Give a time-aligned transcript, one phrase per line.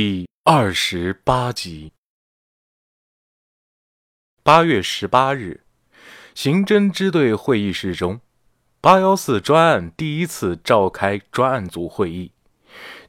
[0.00, 1.90] 第二十八集。
[4.44, 5.64] 八月十八日，
[6.36, 8.20] 刑侦支队会议室中，
[8.80, 12.30] 八幺四专案第一次召开专案组会议。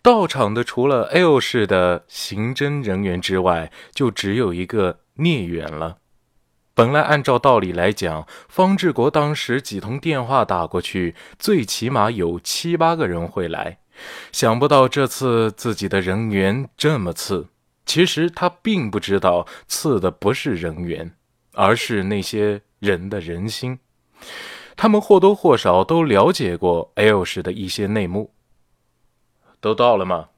[0.00, 5.98] 到场的除了 L 市的刑侦人员之外，就只有一个聂远了。
[6.72, 13.80] 本来按照道理来讲，方志国当时几通电话打过去，最起码有七八个人会来。
[14.32, 17.48] 想不到这次自己的人缘这么次，
[17.86, 21.14] 其实他并不知道刺的不是人缘，
[21.54, 23.78] 而是那些人的人心。
[24.76, 28.32] 他们或多或少都了解过 L 市的一些内幕。
[29.60, 30.28] 都到了吗？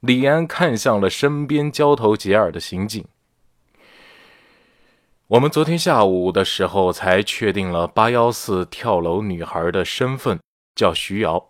[0.00, 3.04] 李安看向了身边交头接耳的刑警。
[5.28, 10.38] 我们昨天下午的时候才确定了八幺四跳楼女孩的身份。
[10.76, 11.48] 叫徐瑶，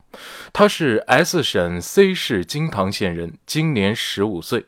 [0.52, 4.66] 她是 S 省 C 市金堂县人，今年十五岁。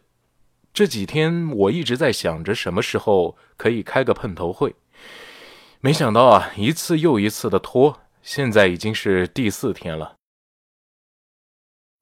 [0.75, 4.75] 这几天我一直在想着什么时候可以开个碰头会，
[5.81, 10.17] 没想到啊，一次又一次的拖，现在已经是第四天了。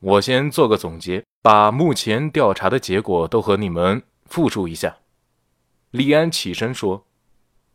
[0.00, 4.96] 我先做个总结，把目前调查的结果都和你们复述一下。
[5.90, 7.05] 李安起身说。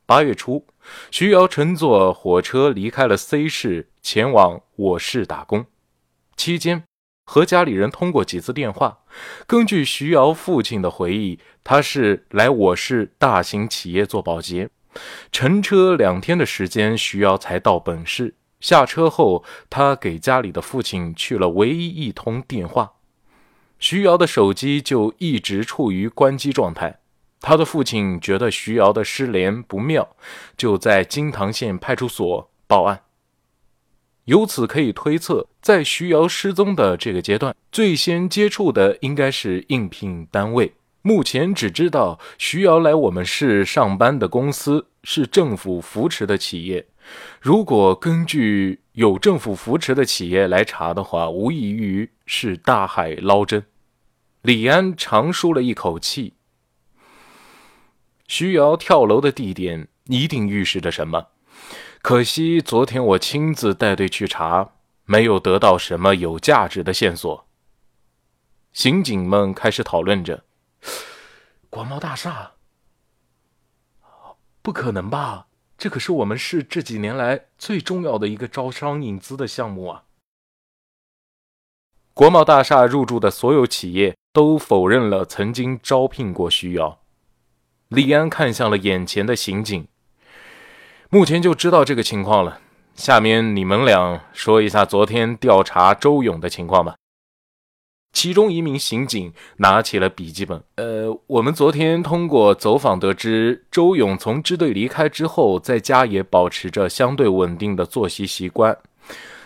[0.05, 0.65] 八月初，
[1.09, 5.65] 徐瑶乘坐火车离开了 C 市，前往我市打工。
[6.35, 6.83] 期间，
[7.25, 8.99] 和家里人通过几次电话。
[9.47, 14.69] 根据徐瑶父亲的回忆，他是来我市大型企业做保洁，
[15.31, 18.35] 乘车两天的时间，徐瑶才到本市。
[18.59, 22.93] 下车后，他给家里的父亲去了唯一一通电话，
[23.79, 27.00] 徐瑶的手机就一直处于关机状态。
[27.41, 30.15] 他的父亲觉得徐瑶的失联不妙，
[30.55, 33.01] 就在金堂县派出所报案。
[34.25, 40.73] 由此可以推测，在徐瑶失踪的这个阶段，最先接触的应该是应聘单位。
[41.01, 46.85] 目前只知道徐瑶来我们市上班的公司是政府扶持的企业。
[47.41, 53.65] 如果根据有政府扶持的企业来查的话，无异于是大海捞针。
[54.43, 56.35] 李安长舒了一口气。
[58.31, 61.31] 徐瑶跳楼的地点一定预示着什么？
[62.01, 64.69] 可惜昨天我亲自带队去查，
[65.03, 67.45] 没有得到什么有价值的线索。
[68.71, 70.45] 刑警们开始讨论着：
[71.69, 72.51] 国贸大厦？
[74.61, 75.47] 不可能吧？
[75.77, 80.05] 这可是我们市这几年来最重要的一个招商引资的项目啊！
[82.13, 87.00] 国贸大厦入驻的所有企业都否认了曾经招聘过徐瑶。
[87.91, 89.85] 李安看向了眼前的刑警，
[91.09, 92.61] 目前就知道这个情况了。
[92.95, 96.95] 下面你们俩说一下昨天调查周勇的情况吧。
[98.13, 108.77] 其中一名刑警拿起了笔记本，呃，我们昨天通过走访得知，周勇从支队离开之后，在家也保持着相对稳定的作息习惯，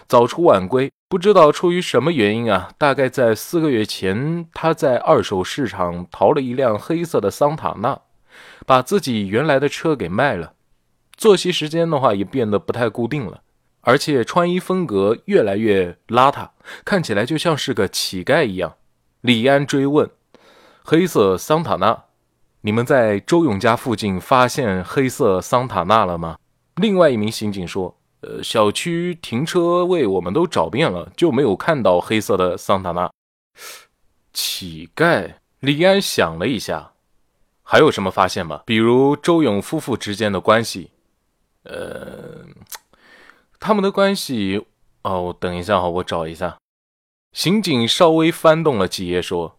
[0.08, 0.92] 早出晚归。
[1.10, 8.00] 不知道出于什么原因啊，大概在四个月前，他在二手市场淘了一辆黑色的桑塔纳。
[8.66, 10.54] 把自己原来的车给卖了，
[11.16, 13.42] 作息时间的话也变得不太固定了，
[13.82, 16.50] 而且穿衣风格越来越邋遢，
[16.84, 18.76] 看起来就像是个乞丐一样。
[19.22, 20.10] 李安追问
[20.84, 22.06] ：“黑色桑塔纳，
[22.62, 26.38] 你们在周勇家附近发现黑色桑塔纳了吗？”
[26.76, 33.10] 另外一名刑警说：“呃，小区停车位我们都找遍了，就没有看到黑色的桑塔纳。”
[34.34, 36.92] 乞丐，李安想了一下。
[37.68, 38.62] 还有什么发现吗？
[38.64, 40.92] 比如周勇夫妇之间的关系，
[41.64, 42.46] 呃，
[43.60, 44.68] 他们的关系
[45.02, 46.58] 哦，等一下哈，我找一下。
[47.34, 49.58] 刑警稍微翻动了几页，说：“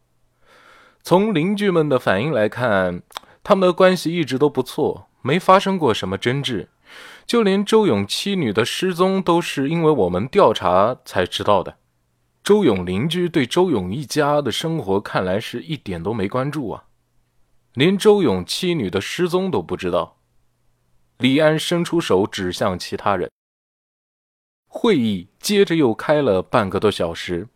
[1.03, 3.03] 从邻居们的反应来看，
[3.43, 6.69] 他们的关系一直都不错，没发生过什么争执。
[7.27, 11.77] 就连周勇妻女的失踪，都是因为我们调查才知道的。
[12.45, 16.85] 周勇邻居对周勇一家的生活，看来是一点都没关注啊。”
[17.77, 20.17] 连周勇妻女的失踪都不知道，
[21.19, 23.31] 李安伸出手指向其他人。
[24.67, 27.49] 会议接着又开了半个多小时，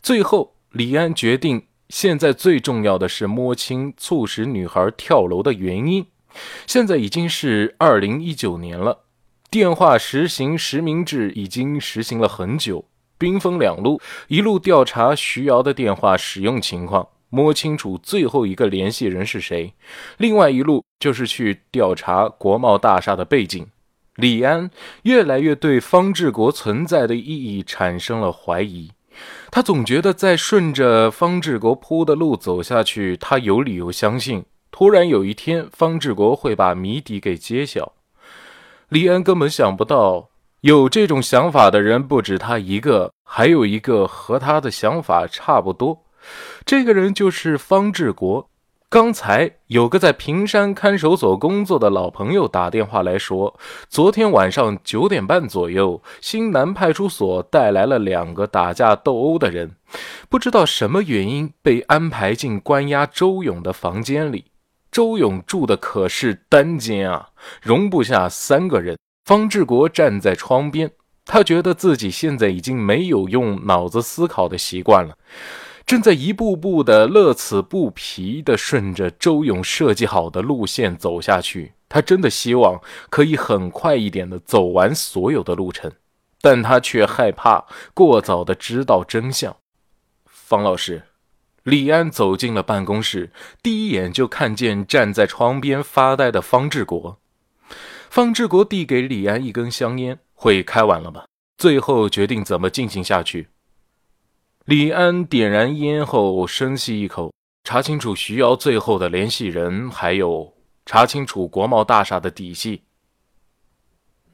[0.00, 6.06] 最后李安决定，现在最重要的是摸清促使女孩跳楼的原因。
[6.66, 9.00] 现在已经是二零一九年了，
[9.50, 12.86] 电话实行实名制已经实行了很久，
[13.18, 17.06] 兵分两路，一路调查徐瑶的电话使用情况。
[17.30, 19.72] 摸清楚最后一个联系人是谁，
[20.18, 23.66] 另外一路就是去调查国贸大厦的背景。
[24.16, 24.70] 李安
[25.04, 28.90] 越来越对方志国存在的意义产生了怀疑。
[29.50, 37.92] 他总觉得在顺着方志国铺的路走下去，他有理由相信，突然有一天方志国会把谜底给揭晓。
[38.88, 40.30] 李安根本想不到，
[40.62, 46.04] 有这种想法的人不止他一个，还有一个和他的想法差不多。
[46.64, 48.48] 这个人就是方志国。
[48.88, 53.56] 刚才有个在平山看守所工作的老朋友打电话来说，
[53.88, 59.76] 昨天晚上九点半左右，新南派出所带来了两个打架斗殴的人，
[60.28, 64.46] 不知道什么原因被安排进关押周勇的房间里。
[64.90, 67.28] 周勇住的可是单间啊，
[67.62, 68.98] 容不下三个人。
[69.24, 70.90] 方志国站在窗边，
[71.24, 75.14] 他觉得自己现在已经没有用脑子思考的习惯了。
[75.90, 85.90] 正在一步步的乐此不疲地顺着周勇设计好的路线走下去，他真的希望可以很快一点的走完所有的路程，
[86.40, 89.56] 但他却害怕过早的知道真相。
[90.26, 91.02] 方老师，
[91.64, 97.18] 李安走进了办公室，第一眼就看见站在窗边发呆的方志国。
[98.08, 101.24] 方志国递给李安一根香烟，会开完了吗？
[101.58, 103.48] 最后决定怎么进行下去。
[104.70, 107.32] 李安点燃烟后，深吸一口，
[107.64, 110.54] 查清楚徐瑶最后的联系人，还有
[110.86, 112.84] 查清楚国贸大厦的底细。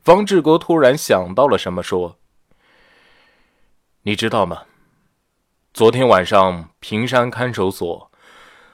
[0.03, 2.19] 方志国突然想到了什么，说
[4.05, 4.65] ：“你知道吗？
[5.73, 8.13] 昨天晚上平山看守所，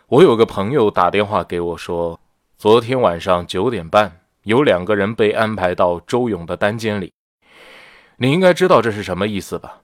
[0.09, 2.19] 我有个朋友打电话给我说，
[2.59, 7.13] 昨天晚上九点半，有两个人被安排到周勇的单间里。
[8.17, 9.83] 你应该知道这是什么意思吧？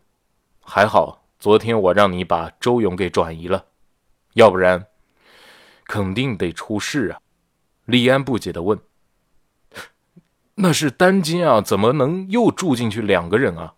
[0.60, 3.66] 还好。”昨天我让你把周勇给转移了，
[4.34, 4.86] 要不然
[5.84, 7.20] 肯定得出事啊！
[7.84, 8.78] 李安不解的问
[10.56, 13.74] ：“那是单间啊，怎么能又住进去两个人啊？”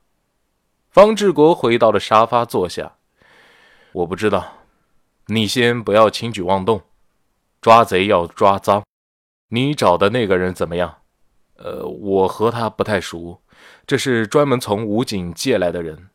[0.89, 2.97] 方志国回到了沙发坐下
[3.93, 4.65] ：“我不知道，
[5.27, 6.83] 你先不要轻举妄动，
[7.61, 8.83] 抓贼要抓赃。
[9.49, 11.03] 你找的那个人怎么样？
[11.57, 13.43] 呃，我和他不太熟，
[13.87, 16.09] 这是专门从武警借来的人。”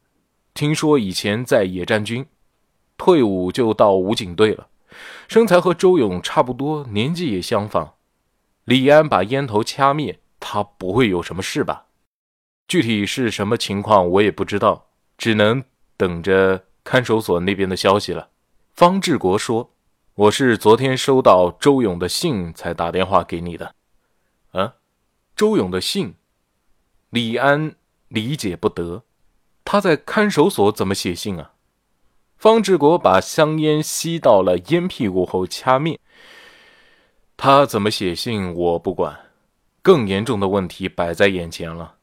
[0.56, 2.26] 听说以前在野战军，
[2.98, 4.70] 退伍就到武警队了，
[5.28, 7.96] 身材和周勇差不多，年纪也相仿。
[8.64, 11.88] 李安把烟头掐灭，他不会有什么事吧？
[12.70, 14.88] 具体是什么情况我也不知道，
[15.18, 15.62] 只能
[15.98, 18.30] 等着看守所那边的消息了。
[18.74, 19.74] 方志国说
[20.16, 23.76] ：“我是昨天收到周勇的信才打电话给你的。”
[24.54, 24.76] 啊，
[25.36, 26.16] 周勇的信，
[27.10, 27.76] 李安
[28.08, 29.04] 理解不得。
[29.66, 31.52] 他在看守所怎么写信啊？
[32.38, 36.00] 方志国把香烟吸到了烟屁股后掐灭。
[37.36, 39.32] 他怎么写信我不管，
[39.82, 41.96] 更严重的问题摆在眼前了。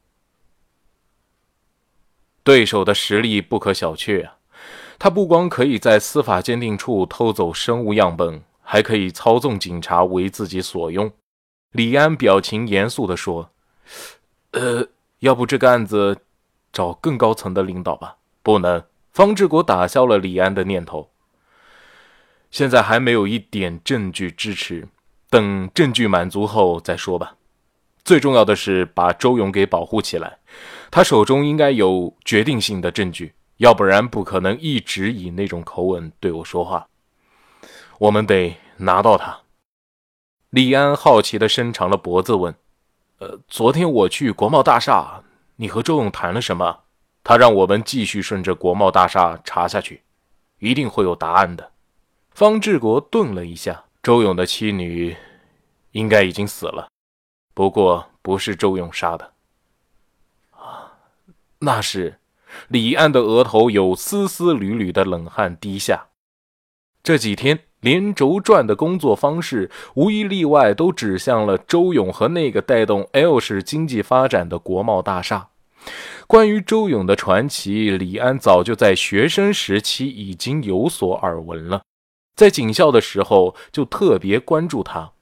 [2.43, 4.39] 对手的实力不可小觑啊！
[4.99, 11.13] 他不光可以在司法鉴定处偷走生物样本，还可以操纵警察为自己所用。
[11.71, 13.51] 李安表情严肃地说
[14.53, 14.89] ：“呃，
[15.21, 16.19] 要不这个案子……”
[16.73, 18.83] 找更高层的领导吧，不能。
[19.13, 21.11] 方志国打消了李安的念头。
[22.51, 24.89] 现在还没有一点证据支持，
[25.29, 27.37] 等证据满足后再说吧。
[28.05, 30.39] 最重要的是把周勇给保护起来，
[30.91, 36.89] 他手中应该有决定性的证据，要不然不可能一直以那种口吻对我说话。
[37.99, 39.41] 我们得拿到他。
[40.51, 42.55] 李安好奇的伸长了脖子问
[43.21, 45.23] ：“呃，昨天我去国贸大厦。”
[45.63, 46.81] 你和周勇谈了什么？
[47.23, 50.03] 他让我们继续顺着国贸大厦查下去，
[50.59, 51.71] 一定会有答案的。
[52.33, 55.17] 方志国顿了一下，周勇的妻女
[55.93, 56.89] 应该已经死了，
[57.55, 59.35] 不过不是周勇杀的。
[60.51, 60.95] 啊，
[61.61, 62.19] 那是
[62.67, 66.09] 李安的额头有丝丝缕缕的冷汗滴下。
[67.05, 75.51] 这几天连轴转的工作方式，无一例外都指向了周勇和那个带动 L 市经济发展的国贸大厦。
[76.33, 81.83] 关于周勇的传奇，李安早就在学生时期已经有所耳闻了。
[82.35, 85.13] 在警校的时候就特别关注他，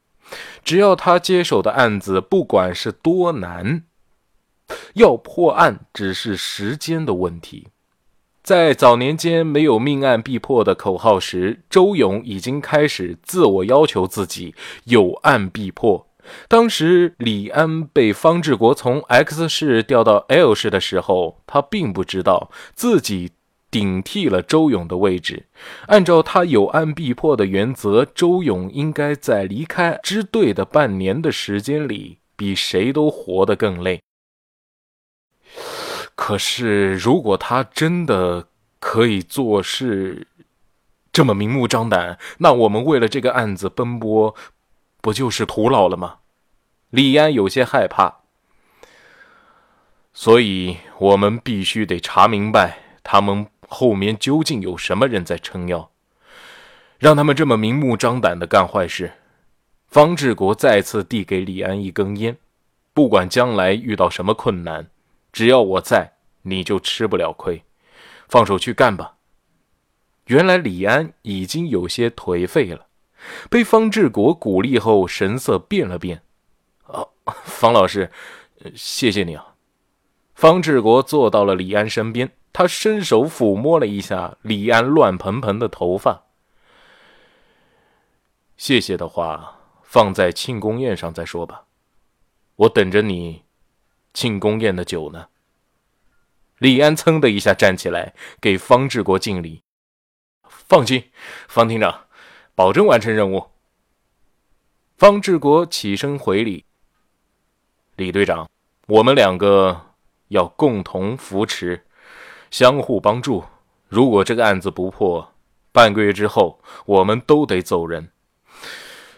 [0.63, 3.83] 只要他接手的案子，不管是多难，
[4.95, 7.67] 要破案只是时间的问题。
[8.45, 16.07] 在早年间没有命案必破的口号时，周勇已经开始自我要求自己有案必破。
[16.49, 23.33] 当时李安被方志国从 X 市调到 L 市的时候，他并不知道自己
[23.71, 25.47] 顶替了周勇的位置。
[25.87, 34.03] 按照他有案必破的原则，周勇应该在离开支队的半年的时间里，比谁都活得更累。
[36.15, 40.29] 可是，如果他真的可以做事
[41.13, 44.35] 这么明目张胆，那我们为了这个案子奔波，
[45.01, 46.20] 不就是徒劳了吗？
[46.91, 48.23] 李安有些害怕，
[50.13, 55.89] 所以我们必须得查明白他们后面究竟有什么人在撑腰，
[56.99, 59.13] 让他们这么明目张胆的干坏事。
[59.87, 62.37] 方志国再次递给李安一根烟，
[62.93, 64.89] 不管将来遇到什么困难，
[65.33, 67.63] 只要我在，你就吃不了亏。
[68.29, 69.15] 放手去干吧。
[70.27, 72.87] 原来李安已经有些颓废了，
[73.49, 76.23] 被方志国鼓励后，神色变了变。
[77.45, 78.11] 方老师，
[78.75, 79.55] 谢谢你啊。
[80.35, 86.25] 方志国坐到了李安身边，他伸手抚摸了一下李安乱蓬蓬的头发。
[88.57, 89.57] 谢谢的话。
[89.83, 91.65] 放在庆功宴上再说吧，
[92.55, 93.43] 我等着你
[94.15, 95.27] 庆功宴的酒呢。
[96.59, 99.65] 李安噌的一下站起来，给方志国敬礼。
[100.49, 101.11] 放心，
[101.49, 102.07] 方厅长，
[102.55, 103.51] 保证完成任务。
[104.97, 106.65] 方志国起身回礼。
[108.01, 108.49] 李队长，
[108.87, 109.79] 我们两个
[110.29, 111.85] 要共同扶持，
[112.51, 113.45] 相互帮助。
[113.89, 115.35] 如果这个案子不破，
[115.71, 118.09] 半个月之后我们都得走人。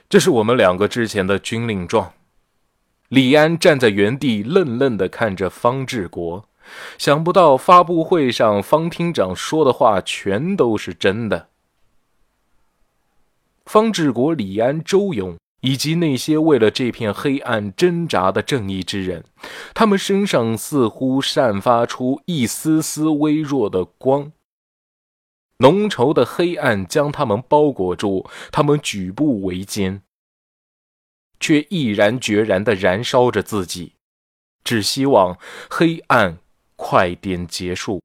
[0.09, 2.12] 这是我们两个之前的军令状。
[3.07, 6.49] 李安站在原地，愣愣地看着方志国。
[6.99, 11.51] 想不到发布会上方厅长说的话全都是真的。
[13.65, 19.25] 方志国、李安、周勇以及那些为了这片黑暗挣扎的正义之人，
[19.75, 24.33] 他们身上似乎散发出一丝丝微弱的光。
[25.59, 30.02] 浓稠的黑暗将他们包裹住，他们举步维艰，
[31.38, 33.95] 却毅然决然地燃烧着自己，
[34.64, 35.38] 只希望
[35.71, 36.38] 黑暗
[36.75, 38.02] 快点结束。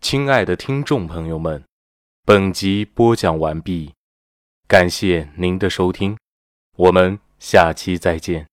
[0.00, 1.62] 亲爱的听众朋友们，
[2.24, 3.94] 本集播讲完毕，
[4.68, 6.16] 感谢您的收听，
[6.76, 8.51] 我们下期再见。